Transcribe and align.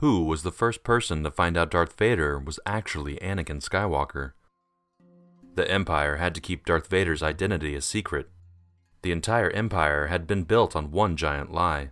Who 0.00 0.24
was 0.24 0.44
the 0.44 0.50
first 0.50 0.82
person 0.82 1.22
to 1.24 1.30
find 1.30 1.58
out 1.58 1.72
Darth 1.72 1.98
Vader 1.98 2.38
was 2.38 2.58
actually 2.64 3.16
Anakin 3.16 3.60
Skywalker? 3.60 4.32
The 5.56 5.70
Empire 5.70 6.16
had 6.16 6.34
to 6.34 6.40
keep 6.40 6.64
Darth 6.64 6.86
Vader's 6.86 7.22
identity 7.22 7.74
a 7.74 7.82
secret. 7.82 8.30
The 9.02 9.12
entire 9.12 9.50
Empire 9.50 10.06
had 10.06 10.26
been 10.26 10.44
built 10.44 10.74
on 10.74 10.90
one 10.90 11.18
giant 11.18 11.52
lie. 11.52 11.90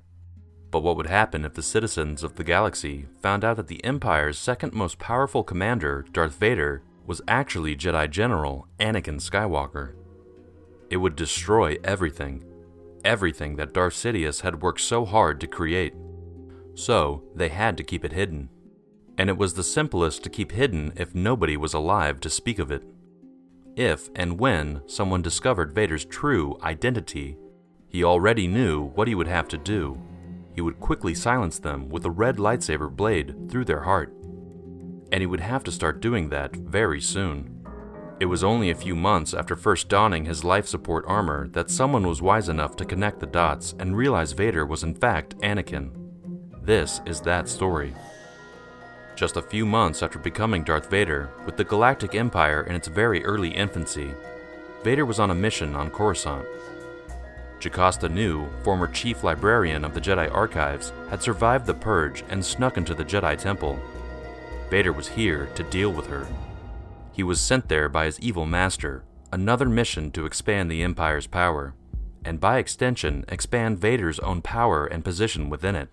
But 0.70 0.82
what 0.82 0.96
would 0.96 1.08
happen 1.08 1.44
if 1.44 1.52
the 1.52 1.62
citizens 1.62 2.22
of 2.22 2.36
the 2.36 2.44
galaxy 2.44 3.04
found 3.20 3.44
out 3.44 3.58
that 3.58 3.66
the 3.66 3.84
Empire's 3.84 4.38
second 4.38 4.72
most 4.72 4.98
powerful 4.98 5.44
commander, 5.44 6.06
Darth 6.10 6.36
Vader, 6.36 6.80
was 7.06 7.20
actually 7.28 7.76
Jedi 7.76 8.10
General 8.10 8.66
Anakin 8.80 9.20
Skywalker? 9.20 9.92
It 10.88 10.96
would 10.96 11.14
destroy 11.14 11.76
everything. 11.84 12.42
Everything 13.04 13.56
that 13.56 13.74
Darth 13.74 13.92
Sidious 13.92 14.40
had 14.40 14.62
worked 14.62 14.80
so 14.80 15.04
hard 15.04 15.42
to 15.42 15.46
create. 15.46 15.92
So, 16.78 17.24
they 17.34 17.48
had 17.48 17.76
to 17.78 17.82
keep 17.82 18.04
it 18.04 18.12
hidden. 18.12 18.50
And 19.18 19.28
it 19.28 19.36
was 19.36 19.54
the 19.54 19.64
simplest 19.64 20.22
to 20.22 20.30
keep 20.30 20.52
hidden 20.52 20.92
if 20.94 21.12
nobody 21.12 21.56
was 21.56 21.74
alive 21.74 22.20
to 22.20 22.30
speak 22.30 22.60
of 22.60 22.70
it. 22.70 22.84
If 23.74 24.08
and 24.14 24.38
when 24.38 24.82
someone 24.86 25.20
discovered 25.20 25.74
Vader's 25.74 26.04
true 26.04 26.56
identity, 26.62 27.36
he 27.88 28.04
already 28.04 28.46
knew 28.46 28.92
what 28.94 29.08
he 29.08 29.16
would 29.16 29.26
have 29.26 29.48
to 29.48 29.58
do. 29.58 30.00
He 30.54 30.60
would 30.60 30.78
quickly 30.78 31.16
silence 31.16 31.58
them 31.58 31.88
with 31.88 32.04
a 32.04 32.12
red 32.12 32.36
lightsaber 32.36 32.94
blade 32.94 33.50
through 33.50 33.64
their 33.64 33.82
heart. 33.82 34.14
And 35.10 35.20
he 35.20 35.26
would 35.26 35.40
have 35.40 35.64
to 35.64 35.72
start 35.72 36.00
doing 36.00 36.28
that 36.28 36.54
very 36.54 37.00
soon. 37.00 37.66
It 38.20 38.26
was 38.26 38.44
only 38.44 38.70
a 38.70 38.76
few 38.76 38.94
months 38.94 39.34
after 39.34 39.56
first 39.56 39.88
donning 39.88 40.26
his 40.26 40.44
life 40.44 40.68
support 40.68 41.04
armor 41.08 41.48
that 41.48 41.70
someone 41.70 42.06
was 42.06 42.22
wise 42.22 42.48
enough 42.48 42.76
to 42.76 42.84
connect 42.84 43.18
the 43.18 43.26
dots 43.26 43.74
and 43.80 43.96
realize 43.96 44.30
Vader 44.30 44.64
was 44.64 44.84
in 44.84 44.94
fact 44.94 45.36
Anakin. 45.38 45.97
This 46.68 47.00
is 47.06 47.22
that 47.22 47.48
story. 47.48 47.94
Just 49.16 49.38
a 49.38 49.42
few 49.42 49.64
months 49.64 50.02
after 50.02 50.18
becoming 50.18 50.62
Darth 50.62 50.90
Vader, 50.90 51.30
with 51.46 51.56
the 51.56 51.64
Galactic 51.64 52.14
Empire 52.14 52.64
in 52.64 52.76
its 52.76 52.88
very 52.88 53.24
early 53.24 53.48
infancy, 53.48 54.12
Vader 54.84 55.06
was 55.06 55.18
on 55.18 55.30
a 55.30 55.34
mission 55.34 55.74
on 55.74 55.88
Coruscant. 55.88 56.44
Jocasta 57.58 58.10
Nu, 58.10 58.50
former 58.62 58.86
chief 58.86 59.24
librarian 59.24 59.82
of 59.82 59.94
the 59.94 60.00
Jedi 60.02 60.30
Archives, 60.30 60.92
had 61.08 61.22
survived 61.22 61.64
the 61.64 61.72
Purge 61.72 62.22
and 62.28 62.44
snuck 62.44 62.76
into 62.76 62.94
the 62.94 63.02
Jedi 63.02 63.38
Temple. 63.38 63.80
Vader 64.68 64.92
was 64.92 65.08
here 65.08 65.46
to 65.54 65.62
deal 65.62 65.90
with 65.90 66.08
her. 66.08 66.26
He 67.14 67.22
was 67.22 67.40
sent 67.40 67.70
there 67.70 67.88
by 67.88 68.04
his 68.04 68.20
evil 68.20 68.44
master, 68.44 69.04
another 69.32 69.70
mission 69.70 70.10
to 70.10 70.26
expand 70.26 70.70
the 70.70 70.82
Empire's 70.82 71.26
power, 71.26 71.72
and 72.26 72.38
by 72.38 72.58
extension, 72.58 73.24
expand 73.28 73.78
Vader's 73.78 74.18
own 74.18 74.42
power 74.42 74.84
and 74.84 75.02
position 75.02 75.48
within 75.48 75.74
it. 75.74 75.88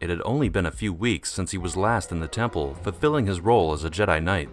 It 0.00 0.10
had 0.10 0.22
only 0.24 0.48
been 0.48 0.66
a 0.66 0.70
few 0.70 0.92
weeks 0.92 1.32
since 1.32 1.50
he 1.50 1.58
was 1.58 1.76
last 1.76 2.12
in 2.12 2.20
the 2.20 2.28
temple, 2.28 2.74
fulfilling 2.82 3.26
his 3.26 3.40
role 3.40 3.72
as 3.72 3.82
a 3.82 3.90
Jedi 3.90 4.22
Knight. 4.22 4.48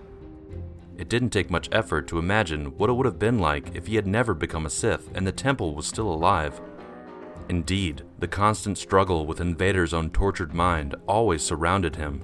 It 0.98 1.08
didn't 1.08 1.30
take 1.30 1.52
much 1.52 1.70
effort 1.72 2.08
to 2.08 2.18
imagine 2.18 2.78
what 2.78 2.90
it 2.90 2.94
would 2.94 3.06
have 3.06 3.20
been 3.20 3.38
like 3.38 3.76
if 3.76 3.86
he 3.86 3.96
had 3.96 4.08
never 4.08 4.34
become 4.34 4.66
a 4.66 4.70
Sith 4.70 5.10
and 5.14 5.28
the 5.28 5.32
temple 5.32 5.76
was 5.76 5.86
still 5.86 6.12
alive. 6.12 6.60
Indeed, 7.48 8.02
the 8.18 8.28
constant 8.28 8.78
struggle 8.78 9.28
with 9.28 9.40
in 9.40 9.56
Vader's 9.56 9.94
own 9.94 10.10
tortured 10.10 10.54
mind 10.54 10.96
always 11.08 11.44
surrounded 11.44 11.96
him. 11.96 12.24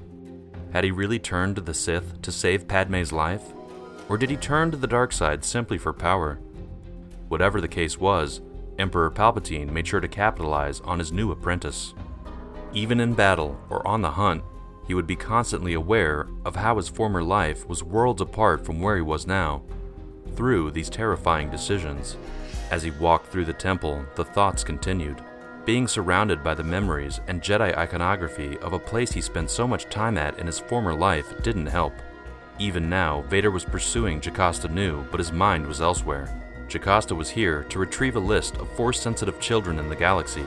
Had 0.73 0.83
he 0.83 0.91
really 0.91 1.19
turned 1.19 1.57
to 1.57 1.61
the 1.61 1.73
Sith 1.75 2.21
to 2.23 2.31
save 2.31 2.67
Padme's 2.67 3.11
life? 3.11 3.53
Or 4.09 4.17
did 4.17 4.31
he 4.31 4.37
turn 4.37 4.71
to 4.71 4.77
the 4.77 4.87
dark 4.87 5.11
side 5.11 5.45
simply 5.45 5.77
for 5.77 5.93
power? 5.93 6.39
Whatever 7.27 7.61
the 7.61 7.67
case 7.67 7.99
was, 7.99 8.41
Emperor 8.79 9.11
Palpatine 9.11 9.71
made 9.71 9.85
sure 9.85 9.99
to 9.99 10.07
capitalize 10.07 10.79
on 10.81 10.97
his 10.97 11.11
new 11.11 11.31
apprentice. 11.31 11.93
Even 12.73 13.01
in 13.01 13.13
battle 13.13 13.59
or 13.69 13.85
on 13.85 14.01
the 14.01 14.11
hunt, 14.11 14.43
he 14.87 14.93
would 14.93 15.07
be 15.07 15.15
constantly 15.15 15.73
aware 15.73 16.27
of 16.45 16.55
how 16.55 16.77
his 16.77 16.87
former 16.87 17.21
life 17.21 17.67
was 17.67 17.83
worlds 17.83 18.21
apart 18.21 18.65
from 18.65 18.79
where 18.79 18.95
he 18.95 19.01
was 19.01 19.27
now, 19.27 19.61
through 20.35 20.71
these 20.71 20.89
terrifying 20.89 21.49
decisions. 21.49 22.15
As 22.71 22.83
he 22.83 22.91
walked 22.91 23.27
through 23.27 23.45
the 23.45 23.53
temple, 23.53 24.05
the 24.15 24.23
thoughts 24.23 24.63
continued. 24.63 25.21
Being 25.65 25.87
surrounded 25.87 26.43
by 26.43 26.55
the 26.55 26.63
memories 26.63 27.19
and 27.27 27.41
Jedi 27.41 27.75
iconography 27.77 28.57
of 28.59 28.71
a 28.71 28.79
place 28.79 29.11
he 29.11 29.21
spent 29.21 29.49
so 29.49 29.67
much 29.67 29.85
time 29.85 30.17
at 30.17 30.39
in 30.39 30.47
his 30.47 30.59
former 30.59 30.93
life 30.93 31.43
didn't 31.43 31.67
help. 31.67 31.93
Even 32.57 32.89
now, 32.89 33.21
Vader 33.23 33.51
was 33.51 33.65
pursuing 33.65 34.21
Jocasta 34.21 34.69
Nu, 34.69 35.05
but 35.11 35.19
his 35.19 35.33
mind 35.33 35.67
was 35.67 35.81
elsewhere. 35.81 36.41
Jocasta 36.69 37.13
was 37.13 37.29
here 37.29 37.63
to 37.63 37.79
retrieve 37.79 38.15
a 38.15 38.19
list 38.19 38.55
of 38.55 38.71
force 38.77 38.99
sensitive 38.99 39.39
children 39.41 39.77
in 39.77 39.89
the 39.89 39.95
galaxy 39.95 40.45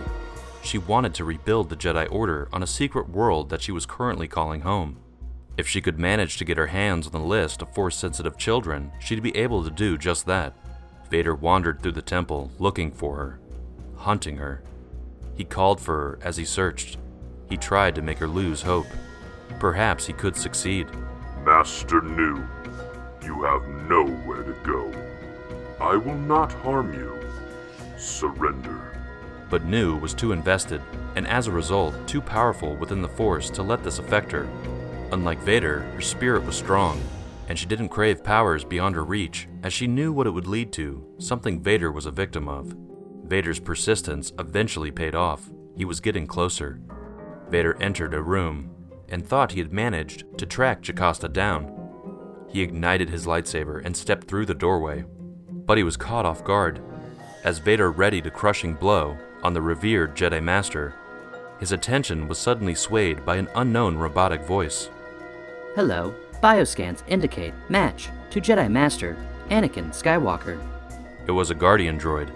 she 0.64 0.78
wanted 0.78 1.14
to 1.14 1.25
rebuild 1.25 1.69
the 1.69 1.76
Jedi 1.76 2.10
Order 2.10 2.48
on 2.52 2.62
a 2.62 2.66
secret 2.66 3.08
world 3.08 3.50
that 3.50 3.62
she 3.62 3.72
was 3.72 3.86
currently 3.86 4.26
calling 4.26 4.62
home. 4.62 4.97
If 5.56 5.69
she 5.69 5.80
could 5.80 5.98
manage 5.98 6.36
to 6.38 6.44
get 6.44 6.56
her 6.56 6.69
hands 6.69 7.06
on 7.06 7.12
the 7.12 7.19
list 7.20 7.62
of 7.62 7.72
force 7.75 7.97
sensitive 7.97 8.36
children, 8.38 8.91
she'd 8.98 9.22
be 9.22 9.36
able 9.36 9.62
to 9.62 9.70
do 9.70 9.98
just 9.98 10.26
that. 10.26 10.54
Vader 11.10 11.34
wandered 11.34 11.80
through 11.80 11.92
the 11.92 12.03
temple 12.03 12.50
looking 12.58 12.91
for 12.91 13.16
her, 13.16 13.38
hunting 13.97 14.38
her. 14.38 14.62
He 15.36 15.44
called 15.44 15.80
for 15.80 15.94
her 15.94 16.19
as 16.22 16.36
he 16.36 16.44
searched. 16.44 16.98
He 17.48 17.56
tried 17.56 17.94
to 17.94 18.03
make 18.03 18.19
her 18.19 18.26
lose 18.26 18.62
hope. 18.62 18.86
Perhaps 19.60 20.06
he 20.06 20.12
could 20.12 20.34
succeed. 20.34 20.88
Master 21.44 22.00
Nu, 22.00 22.42
you 23.22 23.42
have 23.42 23.69
nowhere 23.88 24.42
to 24.42 24.54
go. 24.64 24.92
I 25.80 25.97
will 25.97 26.19
not 26.19 26.53
harm 26.53 26.94
you. 26.94 27.20
Surrender 27.97 28.94
but 29.54 29.66
Nu 29.66 29.94
was 29.94 30.15
too 30.15 30.32
invested, 30.32 30.82
and 31.15 31.28
as 31.28 31.47
a 31.47 31.53
result, 31.53 31.94
too 32.09 32.20
powerful 32.20 32.75
within 32.75 33.00
the 33.00 33.09
Force 33.09 33.48
to 33.50 33.62
let 33.62 33.84
this 33.84 34.00
affect 34.00 34.32
her. 34.32 34.48
Unlike 35.12 35.38
Vader, 35.42 35.82
her 35.94 36.00
spirit 36.00 36.44
was 36.44 36.56
strong, 36.56 37.00
and 37.48 37.56
she 37.56 37.65
didn't 37.65 37.91
crave 37.91 38.25
powers 38.25 38.65
beyond 38.65 38.97
her 38.97 39.04
reach, 39.04 39.47
as 39.62 39.72
she 39.72 39.87
knew 39.87 40.12
what 40.12 40.26
it 40.26 40.32
would 40.32 40.48
lead 40.48 40.72
to, 40.72 41.06
something 41.19 41.62
Vader 41.62 41.92
was 41.92 42.04
a 42.04 42.10
victim 42.10 42.48
of. 42.48 42.75
Vader's 43.26 43.60
persistence 43.60 44.32
eventually 44.41 44.91
paid 44.91 45.15
off. 45.15 45.48
He 45.76 45.84
was 45.84 46.00
getting 46.00 46.26
closer. 46.26 46.81
Vader 47.48 47.81
entered 47.81 48.12
a 48.12 48.21
room 48.21 48.75
and 49.09 49.25
thought 49.25 49.53
he 49.53 49.60
had 49.60 49.72
managed 49.72 50.25
to 50.36 50.47
track 50.47 50.82
Jocasta 50.82 51.28
down. 51.28 51.72
He 52.48 52.60
ignited 52.60 53.09
his 53.09 53.25
lightsaber 53.25 53.84
and 53.84 53.97
stepped 53.97 54.26
through 54.26 54.47
the 54.47 54.54
doorway. 54.54 55.04
But 55.48 55.78
he 55.78 55.84
was 55.84 55.97
caught 55.97 56.26
off 56.26 56.42
guard. 56.42 56.82
As 57.44 57.59
Vader 57.59 57.92
readied 57.92 58.26
a 58.26 58.32
crushing 58.32 58.75
blow, 58.75 59.16
on 59.44 59.53
the 59.53 59.62
revered 59.62 60.16
Jedi 60.16 60.43
Master, 60.43 60.94
his 61.60 61.71
attention 61.71 62.27
was 62.27 62.38
suddenly 62.38 62.75
swayed 62.75 63.25
by 63.25 63.37
an 63.37 63.49
unknown 63.55 63.97
robotic 63.97 64.43
voice. 64.43 64.91
Hello, 65.77 66.15
bioscans 66.43 67.03
indicate 67.06 67.54
match 67.69 68.09
to 68.31 68.41
Jedi 68.41 68.71
Master 68.71 69.16
Anakin 69.50 69.91
Skywalker. 69.91 70.60
It 71.27 71.33
was 71.33 71.50
a 71.50 71.54
Guardian 71.54 71.99
droid. 71.99 72.31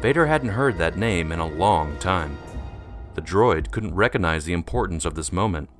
Vader 0.00 0.26
hadn't 0.26 0.50
heard 0.50 0.78
that 0.78 0.98
name 0.98 1.32
in 1.32 1.40
a 1.40 1.46
long 1.46 1.96
time. 1.98 2.36
The 3.14 3.22
droid 3.22 3.70
couldn't 3.70 3.94
recognize 3.94 4.44
the 4.44 4.52
importance 4.52 5.04
of 5.04 5.14
this 5.14 5.32
moment. 5.32 5.70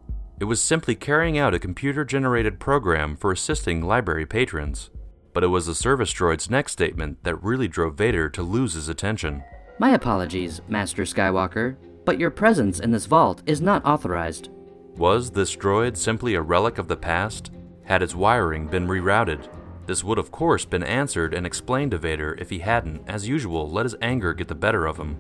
It 0.41 0.45
was 0.45 0.63
simply 0.63 0.95
carrying 0.95 1.39
out 1.39 1.55
a 1.55 1.59
computer 1.59 2.05
generated 2.05 2.59
program 2.59 3.17
for 3.17 3.33
assisting 3.33 3.83
library 3.83 4.27
patrons. 4.27 4.91
But 5.33 5.45
it 5.45 5.49
was 5.49 5.67
the 5.67 5.75
service 5.75 6.13
droid's 6.13 6.49
next 6.49 6.73
statement 6.73 7.23
that 7.25 7.43
really 7.43 7.69
drove 7.69 7.97
Vader 7.97 8.29
to 8.31 8.43
lose 8.43 8.75
his 8.75 8.89
attention. 8.89 9.43
My 9.79 9.91
apologies, 9.91 10.61
Master 10.69 11.03
Skywalker, 11.03 11.75
but 12.05 12.21
your 12.21 12.31
presence 12.31 12.79
in 12.79 12.93
this 12.93 13.07
vault 13.07 13.43
is 13.45 13.61
not 13.61 13.85
authorized. 13.85 14.51
Was 14.97 15.33
this 15.33 15.57
droid 15.57 15.97
simply 15.97 16.35
a 16.35 16.43
relic 16.43 16.79
of 16.79 16.87
the 16.87 16.97
past? 16.97 17.51
Had 17.83 18.01
its 18.01 18.15
wiring 18.15 18.69
been 18.69 18.87
rerouted? 18.87 19.49
This 19.87 20.05
would, 20.05 20.19
of 20.19 20.31
course, 20.31 20.65
been 20.65 20.85
answered 20.85 21.35
and 21.35 21.45
explained 21.45 21.91
to 21.91 21.99
Vader 21.99 22.37
if 22.39 22.51
he 22.51 22.61
hadn't, 22.61 23.03
as 23.09 23.27
usual, 23.27 23.69
let 23.69 23.85
his 23.85 23.97
anger 24.01 24.33
get 24.33 24.47
the 24.47 24.55
better 24.55 24.87
of 24.87 24.97
him. 24.97 25.19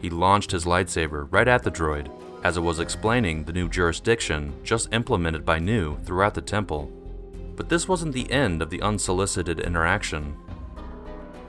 He 0.00 0.08
launched 0.08 0.50
his 0.50 0.64
lightsaber 0.64 1.28
right 1.30 1.46
at 1.46 1.62
the 1.62 1.70
droid, 1.70 2.10
as 2.42 2.56
it 2.56 2.62
was 2.62 2.80
explaining 2.80 3.44
the 3.44 3.52
new 3.52 3.68
jurisdiction 3.68 4.54
just 4.64 4.92
implemented 4.94 5.44
by 5.44 5.58
Nu 5.58 5.98
throughout 6.04 6.32
the 6.32 6.40
temple. 6.40 6.90
But 7.54 7.68
this 7.68 7.86
wasn't 7.86 8.14
the 8.14 8.30
end 8.32 8.62
of 8.62 8.70
the 8.70 8.80
unsolicited 8.80 9.60
interaction. 9.60 10.36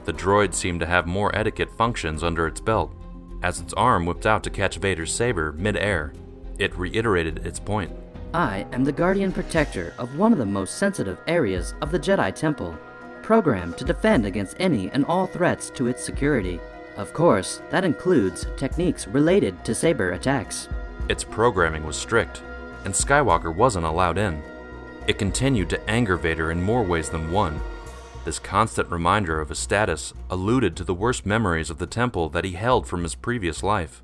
The 0.06 0.12
droid 0.12 0.54
seemed 0.54 0.80
to 0.80 0.86
have 0.86 1.06
more 1.06 1.34
etiquette 1.36 1.70
functions 1.76 2.22
under 2.22 2.46
its 2.46 2.60
belt. 2.60 2.94
As 3.42 3.60
its 3.60 3.74
arm 3.74 4.06
whipped 4.06 4.24
out 4.24 4.44
to 4.44 4.50
catch 4.50 4.78
Vader's 4.78 5.12
saber 5.12 5.52
mid-air, 5.52 6.12
it 6.58 6.78
reiterated 6.78 7.44
its 7.44 7.58
point. 7.58 7.90
I 8.32 8.66
am 8.72 8.84
the 8.84 8.92
guardian 8.92 9.32
protector 9.32 9.94
of 9.98 10.16
one 10.16 10.32
of 10.32 10.38
the 10.38 10.46
most 10.46 10.78
sensitive 10.78 11.18
areas 11.26 11.74
of 11.80 11.90
the 11.90 11.98
Jedi 11.98 12.32
Temple, 12.34 12.78
programmed 13.22 13.76
to 13.78 13.84
defend 13.84 14.24
against 14.24 14.56
any 14.60 14.90
and 14.90 15.04
all 15.06 15.26
threats 15.26 15.70
to 15.70 15.88
its 15.88 16.04
security. 16.04 16.60
Of 16.96 17.12
course, 17.12 17.60
that 17.70 17.84
includes 17.84 18.46
techniques 18.56 19.08
related 19.08 19.64
to 19.64 19.74
saber 19.74 20.12
attacks. 20.12 20.68
Its 21.08 21.24
programming 21.24 21.84
was 21.84 21.96
strict, 21.96 22.42
and 22.84 22.94
Skywalker 22.94 23.52
wasn't 23.52 23.86
allowed 23.86 24.18
in. 24.18 24.40
It 25.08 25.18
continued 25.18 25.68
to 25.70 25.90
anger 25.90 26.16
Vader 26.16 26.52
in 26.52 26.62
more 26.62 26.84
ways 26.84 27.08
than 27.10 27.32
one, 27.32 27.60
this 28.26 28.38
constant 28.40 28.90
reminder 28.90 29.40
of 29.40 29.48
his 29.48 29.58
status 29.58 30.12
alluded 30.28 30.76
to 30.76 30.82
the 30.84 30.92
worst 30.92 31.24
memories 31.24 31.70
of 31.70 31.78
the 31.78 31.86
temple 31.86 32.28
that 32.28 32.44
he 32.44 32.52
held 32.52 32.84
from 32.86 33.04
his 33.04 33.14
previous 33.14 33.62
life. 33.62 34.02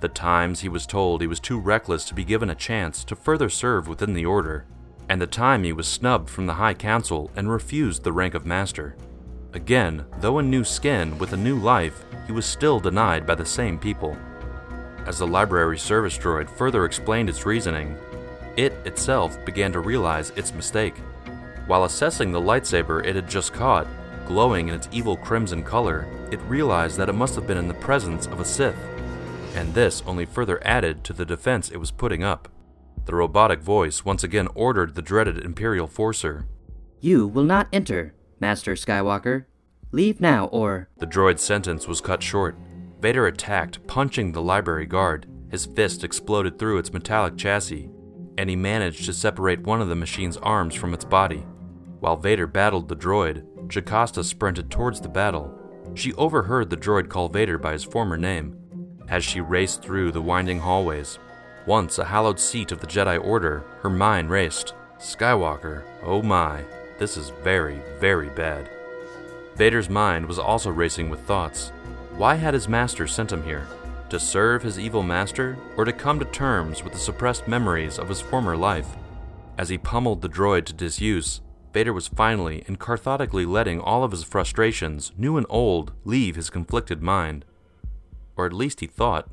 the 0.00 0.08
times 0.08 0.60
he 0.60 0.68
was 0.68 0.86
told 0.86 1.20
he 1.20 1.26
was 1.26 1.40
too 1.40 1.58
reckless 1.58 2.04
to 2.04 2.14
be 2.14 2.24
given 2.24 2.50
a 2.50 2.54
chance 2.54 3.04
to 3.04 3.16
further 3.16 3.48
serve 3.48 3.88
within 3.88 4.12
the 4.12 4.26
Order, 4.26 4.64
and 5.08 5.20
the 5.20 5.26
time 5.26 5.64
he 5.64 5.72
was 5.72 5.88
snubbed 5.88 6.28
from 6.28 6.46
the 6.46 6.54
High 6.54 6.74
Council 6.74 7.30
and 7.34 7.50
refused 7.50 8.04
the 8.04 8.12
rank 8.12 8.34
of 8.34 8.46
Master. 8.46 8.96
Again, 9.54 10.04
though 10.20 10.38
in 10.38 10.50
new 10.50 10.62
skin 10.62 11.18
with 11.18 11.32
a 11.32 11.36
new 11.36 11.56
life, 11.56 12.04
he 12.26 12.32
was 12.32 12.44
still 12.44 12.78
denied 12.78 13.26
by 13.26 13.34
the 13.34 13.46
same 13.46 13.78
people. 13.78 14.16
As 15.06 15.18
the 15.18 15.26
library 15.26 15.78
service 15.78 16.18
droid 16.18 16.50
further 16.50 16.84
explained 16.84 17.30
its 17.30 17.46
reasoning, 17.46 17.96
it 18.56 18.72
itself 18.84 19.42
began 19.44 19.72
to 19.72 19.80
realize 19.80 20.30
its 20.36 20.52
mistake. 20.52 20.94
While 21.68 21.84
assessing 21.84 22.32
the 22.32 22.40
lightsaber 22.40 23.04
it 23.04 23.14
had 23.14 23.28
just 23.28 23.52
caught, 23.52 23.86
glowing 24.26 24.68
in 24.68 24.74
its 24.74 24.88
evil 24.90 25.18
crimson 25.18 25.62
color, 25.62 26.08
it 26.32 26.40
realized 26.48 26.96
that 26.96 27.10
it 27.10 27.14
must 27.14 27.34
have 27.34 27.46
been 27.46 27.58
in 27.58 27.68
the 27.68 27.74
presence 27.74 28.26
of 28.26 28.40
a 28.40 28.44
Sith. 28.44 28.74
And 29.54 29.74
this 29.74 30.02
only 30.06 30.24
further 30.24 30.66
added 30.66 31.04
to 31.04 31.12
the 31.12 31.26
defense 31.26 31.70
it 31.70 31.76
was 31.76 31.90
putting 31.90 32.24
up. 32.24 32.48
The 33.04 33.14
robotic 33.14 33.60
voice 33.60 34.02
once 34.02 34.24
again 34.24 34.48
ordered 34.54 34.94
the 34.94 35.02
dreaded 35.02 35.44
Imperial 35.44 35.86
Forcer. 35.86 36.46
You 37.00 37.26
will 37.26 37.44
not 37.44 37.68
enter, 37.70 38.14
Master 38.40 38.72
Skywalker. 38.72 39.44
Leave 39.92 40.22
now, 40.22 40.46
or. 40.46 40.88
The 40.96 41.06
droid's 41.06 41.42
sentence 41.42 41.86
was 41.86 42.00
cut 42.00 42.22
short. 42.22 42.56
Vader 42.98 43.26
attacked, 43.26 43.86
punching 43.86 44.32
the 44.32 44.42
library 44.42 44.86
guard. 44.86 45.26
His 45.50 45.66
fist 45.66 46.02
exploded 46.02 46.58
through 46.58 46.78
its 46.78 46.94
metallic 46.94 47.36
chassis, 47.36 47.90
and 48.38 48.48
he 48.48 48.56
managed 48.56 49.04
to 49.04 49.12
separate 49.12 49.60
one 49.60 49.82
of 49.82 49.88
the 49.88 49.94
machine's 49.94 50.38
arms 50.38 50.74
from 50.74 50.94
its 50.94 51.04
body. 51.04 51.44
While 52.00 52.16
Vader 52.16 52.46
battled 52.46 52.88
the 52.88 52.96
droid, 52.96 53.44
Jocasta 53.68 54.22
sprinted 54.22 54.70
towards 54.70 55.00
the 55.00 55.08
battle. 55.08 55.52
She 55.94 56.12
overheard 56.14 56.70
the 56.70 56.76
droid 56.76 57.08
call 57.08 57.28
Vader 57.28 57.58
by 57.58 57.72
his 57.72 57.84
former 57.84 58.16
name. 58.16 58.56
As 59.08 59.24
she 59.24 59.40
raced 59.40 59.82
through 59.82 60.12
the 60.12 60.22
winding 60.22 60.60
hallways, 60.60 61.18
once 61.66 61.98
a 61.98 62.04
hallowed 62.04 62.38
seat 62.38 62.72
of 62.72 62.80
the 62.80 62.86
Jedi 62.86 63.22
Order, 63.22 63.64
her 63.80 63.90
mind 63.90 64.30
raced. 64.30 64.74
Skywalker, 64.98 65.82
oh 66.02 66.22
my, 66.22 66.64
this 66.98 67.16
is 67.16 67.30
very, 67.42 67.80
very 67.98 68.28
bad. 68.30 68.70
Vader's 69.56 69.90
mind 69.90 70.26
was 70.26 70.38
also 70.38 70.70
racing 70.70 71.10
with 71.10 71.20
thoughts. 71.20 71.72
Why 72.16 72.36
had 72.36 72.54
his 72.54 72.68
master 72.68 73.06
sent 73.06 73.32
him 73.32 73.42
here? 73.42 73.66
To 74.10 74.18
serve 74.18 74.62
his 74.62 74.78
evil 74.78 75.02
master, 75.02 75.58
or 75.76 75.84
to 75.84 75.92
come 75.92 76.18
to 76.18 76.24
terms 76.24 76.82
with 76.82 76.92
the 76.92 76.98
suppressed 76.98 77.46
memories 77.46 77.98
of 77.98 78.08
his 78.08 78.20
former 78.20 78.56
life? 78.56 78.88
As 79.58 79.68
he 79.68 79.78
pummeled 79.78 80.22
the 80.22 80.28
droid 80.28 80.64
to 80.66 80.72
disuse, 80.72 81.40
Vader 81.72 81.92
was 81.92 82.08
finally 82.08 82.64
and 82.66 82.80
cathartically 82.80 83.46
letting 83.46 83.80
all 83.80 84.02
of 84.02 84.12
his 84.12 84.24
frustrations, 84.24 85.12
new 85.16 85.36
and 85.36 85.46
old, 85.48 85.92
leave 86.04 86.36
his 86.36 86.50
conflicted 86.50 87.02
mind. 87.02 87.44
Or 88.36 88.46
at 88.46 88.52
least 88.52 88.80
he 88.80 88.86
thought. 88.86 89.28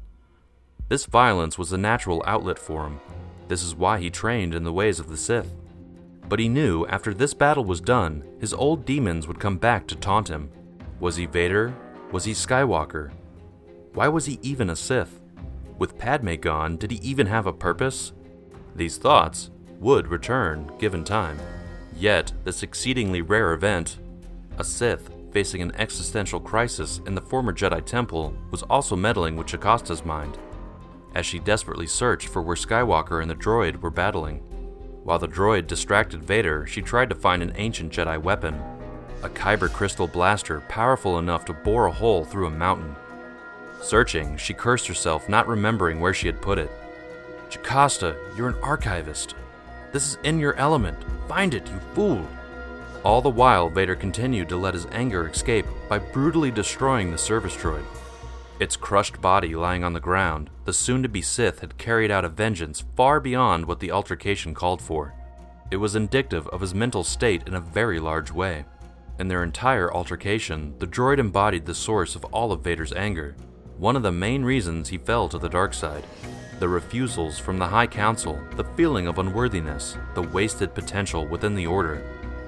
This 0.90 1.06
violence 1.06 1.58
was 1.58 1.72
a 1.72 1.78
natural 1.78 2.24
outlet 2.28 2.60
for 2.60 2.86
him. 2.86 3.00
This 3.48 3.64
is 3.64 3.76
why 3.76 4.00
he 4.00 4.10
trained 4.10 4.54
in 4.54 4.64
the 4.64 4.74
ways 4.74 5.00
of 5.00 5.08
the 5.08 5.18
Sith. 5.18 5.56
But 6.28 6.40
he 6.40 6.50
knew 6.50 6.86
after 6.88 7.14
this 7.14 7.34
battle 7.34 7.64
was 7.64 7.82
done, 7.82 8.24
his 8.40 8.54
old 8.54 8.86
demons 8.86 9.28
would 9.28 9.40
come 9.40 9.58
back 9.58 9.88
to 9.88 9.96
taunt 9.96 10.28
him. 10.28 10.50
Was 11.00 11.16
he 11.16 11.26
Vader? 11.26 11.74
Was 12.12 12.26
he 12.26 12.34
Skywalker? 12.34 13.12
Why 13.94 14.08
was 14.08 14.26
he 14.26 14.40
even 14.42 14.70
a 14.70 14.76
Sith? 14.76 15.22
With 15.78 15.98
Padme 15.98 16.36
gone, 16.36 16.78
did 16.78 16.92
he 16.92 16.98
even 16.98 17.28
have 17.28 17.48
a 17.48 17.54
purpose? 17.54 18.14
These 18.76 18.98
thoughts 18.98 19.52
would 19.80 20.08
return 20.08 20.72
given 20.80 21.04
time. 21.04 21.38
Yet, 21.96 22.32
this 22.44 22.64
exceedingly 22.64 23.22
rare 23.22 23.54
event, 23.54 23.98
a 24.58 24.64
Sith 24.64 25.10
facing 25.32 25.62
an 25.62 25.76
existential 25.76 26.40
crisis 26.40 27.02
in 27.06 27.16
the 27.16 27.22
former 27.22 27.54
Jedi 27.54 27.84
Temple, 27.86 28.34
was 28.52 28.64
also 28.64 28.96
meddling 28.96 29.36
with 29.36 29.48
Jocasta's 29.48 30.06
mind, 30.06 30.38
as 31.14 31.26
she 31.26 31.40
desperately 31.40 31.88
searched 31.88 32.30
for 32.30 32.42
where 32.42 32.56
Skywalker 32.56 33.22
and 33.22 33.30
the 33.30 33.36
droid 33.36 33.82
were 33.82 33.90
battling. 33.90 34.40
While 35.04 35.20
the 35.20 35.28
droid 35.28 35.68
distracted 35.68 36.24
Vader, 36.24 36.66
she 36.66 36.82
tried 36.82 37.10
to 37.10 37.16
find 37.16 37.44
an 37.44 37.54
ancient 37.56 37.92
Jedi 37.92 38.22
weapon 38.22 38.62
a 39.26 39.30
kyber 39.30 39.72
crystal 39.72 40.08
blaster 40.08 40.62
powerful 40.70 41.18
enough 41.18 41.46
to 41.46 41.54
bore 41.54 41.88
a 41.88 41.92
hole 41.92 42.24
through 42.24 42.46
a 42.46 42.52
mountain. 42.52 42.96
Searching, 43.82 44.38
she 44.38 44.54
cursed 44.54 44.88
herself, 44.88 45.28
not 45.28 45.48
remembering 45.48 46.00
where 46.00 46.14
she 46.14 46.28
had 46.28 46.42
put 46.42 46.60
it. 46.60 46.70
Jocasta, 47.50 48.16
you're 48.38 48.50
an 48.50 48.62
archivist. 48.62 49.36
This 49.92 50.10
is 50.10 50.18
in 50.24 50.40
your 50.40 50.54
element. 50.56 50.98
Find 51.28 51.54
it, 51.54 51.68
you 51.68 51.80
fool! 51.94 52.26
All 53.04 53.22
the 53.22 53.30
while, 53.30 53.70
Vader 53.70 53.96
continued 53.96 54.50
to 54.50 54.58
let 54.58 54.74
his 54.74 54.88
anger 54.92 55.28
escape 55.28 55.66
by 55.88 56.00
brutally 56.00 56.52
destroying 56.52 57.12
the 57.12 57.18
service 57.18 57.56
droid. 57.56 57.84
Its 58.60 58.76
crushed 58.76 59.22
body 59.22 59.56
lying 59.56 59.84
on 59.84 59.94
the 59.94 60.00
ground, 60.00 60.50
the 60.64 60.74
soon 60.74 61.04
to 61.04 61.10
be 61.10 61.22
Sith 61.22 61.60
had 61.60 61.78
carried 61.78 62.10
out 62.10 62.26
a 62.26 62.30
vengeance 62.30 62.84
far 62.96 63.20
beyond 63.20 63.66
what 63.66 63.80
the 63.80 63.92
altercation 63.92 64.54
called 64.54 64.82
for. 64.82 65.14
It 65.72 65.78
was 65.78 65.96
indicative 65.96 66.48
of 66.48 66.62
his 66.62 66.74
mental 66.74 67.04
state 67.04 67.44
in 67.48 67.56
a 67.56 67.60
very 67.60 68.00
large 68.00 68.32
way. 68.32 68.66
In 69.20 69.28
their 69.28 69.44
entire 69.44 69.94
altercation, 69.94 70.74
the 70.80 70.88
droid 70.88 71.20
embodied 71.20 71.66
the 71.66 71.74
source 71.74 72.16
of 72.16 72.26
all 72.26 72.52
of 72.52 72.64
Vader's 72.64 72.94
anger, 72.94 73.36
one 73.78 73.96
of 73.96 74.04
the 74.04 74.12
main 74.12 74.44
reasons 74.44 74.90
he 74.90 74.98
fell 74.98 75.28
to 75.30 75.38
the 75.38 75.50
dark 75.50 75.74
side. 75.74 76.06
The 76.60 76.70
refusals 76.70 77.38
from 77.38 77.58
the 77.58 77.68
High 77.68 77.88
Council, 77.88 78.42
the 78.56 78.64
feeling 78.64 79.08
of 79.08 79.20
unworthiness, 79.20 79.98
the 80.14 80.22
wasted 80.22 80.74
potential 80.74 81.26
within 81.26 81.54
the 81.54 81.68
Order, 81.68 82.02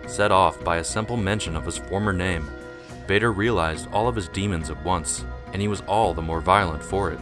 set 0.08 0.32
off 0.32 0.64
by 0.64 0.78
a 0.78 0.84
simple 0.84 1.18
mention 1.18 1.58
of 1.58 1.66
his 1.66 1.78
former 1.78 2.14
name. 2.14 2.50
Vader 3.06 3.34
realized 3.34 3.90
all 3.92 4.08
of 4.08 4.16
his 4.16 4.30
demons 4.30 4.70
at 4.70 4.84
once, 4.86 5.26
and 5.52 5.62
he 5.62 5.68
was 5.68 5.82
all 5.82 6.14
the 6.14 6.22
more 6.22 6.40
violent 6.40 6.82
for 6.82 7.12
it. 7.12 7.20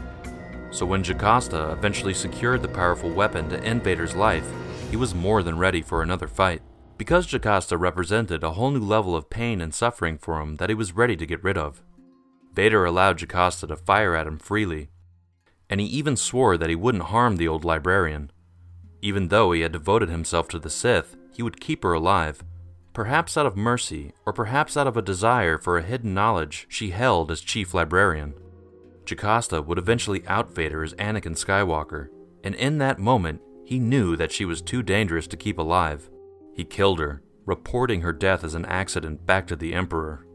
So 0.69 0.85
when 0.85 1.03
Jocasta 1.03 1.71
eventually 1.71 2.13
secured 2.13 2.61
the 2.61 2.67
powerful 2.67 3.09
weapon 3.09 3.49
to 3.49 3.63
end 3.63 3.83
Vader's 3.83 4.15
life, 4.15 4.47
he 4.91 4.95
was 4.95 5.15
more 5.15 5.41
than 5.41 5.57
ready 5.57 5.81
for 5.81 6.03
another 6.03 6.27
fight. 6.27 6.61
Because 6.97 7.25
Jocasta 7.25 7.77
represented 7.77 8.43
a 8.43 8.51
whole 8.51 8.71
new 8.71 8.79
level 8.79 9.15
of 9.15 9.29
pain 9.29 9.59
and 9.59 9.73
suffering 9.73 10.17
for 10.17 10.39
him 10.39 10.57
that 10.57 10.69
he 10.69 10.75
was 10.75 10.93
ready 10.93 11.15
to 11.15 11.25
get 11.25 11.43
rid 11.43 11.57
of. 11.57 11.81
Vader 12.53 12.85
allowed 12.85 13.17
Jocasta 13.17 13.67
to 13.67 13.75
fire 13.75 14.15
at 14.15 14.27
him 14.27 14.37
freely, 14.37 14.89
and 15.69 15.79
he 15.79 15.88
even 15.88 16.15
swore 16.15 16.57
that 16.57 16.69
he 16.69 16.75
wouldn't 16.75 17.06
harm 17.06 17.38
the 17.38 17.47
old 17.47 17.65
librarian. 17.65 18.31
Even 19.01 19.27
though 19.27 19.51
he 19.51 19.62
had 19.62 19.71
devoted 19.71 20.09
himself 20.09 20.47
to 20.50 20.59
the 20.59 20.69
Sith, 20.69 21.15
he 21.33 21.44
would 21.44 21.59
keep 21.59 21.83
her 21.83 21.94
alive, 21.94 22.44
perhaps 22.94 23.38
out 23.38 23.45
of 23.45 23.57
mercy, 23.57 24.13
or 24.25 24.33
perhaps 24.33 24.77
out 24.77 24.88
of 24.88 24.97
a 24.97 25.01
desire 25.01 25.57
for 25.57 25.77
a 25.77 25.83
hidden 25.83 26.13
knowledge 26.13 26.65
she 26.69 26.91
held 26.91 27.29
as 27.29 27.41
chief 27.41 27.73
librarian. 27.73 28.33
Jocasta 29.06 29.62
would 29.62 29.77
eventually 29.77 30.25
out 30.27 30.53
Vader 30.53 30.83
as 30.83 30.94
Anakin 30.94 31.35
Skywalker, 31.35 32.07
and 32.44 32.56
in 32.56 32.77
that 32.79 32.97
moment, 32.97 33.41
he 33.65 33.79
knew 33.79 34.15
that 34.15 34.31
she 34.31 34.45
was 34.45 34.61
too 34.61 34.81
dangerous 34.81 35.27
to 35.27 35.38
keep 35.38 35.57
alive. 35.57 36.09
He 36.56 36.63
killed 36.63 36.99
her, 36.99 37.21
reporting 37.45 38.01
her 38.01 38.13
death 38.13 38.44
as 38.44 38.56
an 38.56 38.66
accident 38.66 39.25
back 39.25 39.45
to 39.47 39.56
the 39.56 39.73
Emperor. 39.73 40.25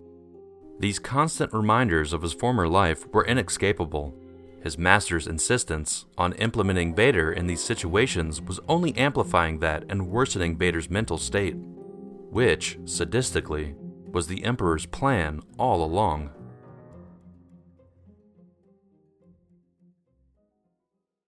These 0.79 0.99
constant 0.99 1.53
reminders 1.53 2.13
of 2.13 2.23
his 2.23 2.33
former 2.33 2.69
life 2.69 3.07
were 3.09 3.27
inescapable. 3.27 4.15
His 4.63 4.77
master's 4.77 5.27
insistence 5.27 6.05
on 6.19 6.35
implementing 6.35 6.95
Vader 6.95 7.33
in 7.33 7.47
these 7.47 7.63
situations 7.63 8.43
was 8.43 8.61
only 8.69 8.95
amplifying 8.97 9.59
that 9.61 9.85
and 9.89 10.09
worsening 10.09 10.57
Vader's 10.59 10.91
mental 10.91 11.17
state, 11.17 11.55
which, 11.57 12.79
sadistically, 12.85 13.75
was 14.13 14.27
the 14.27 14.45
Emperor's 14.45 14.87
plan 14.87 15.41
all 15.59 15.83
along. 15.83 16.31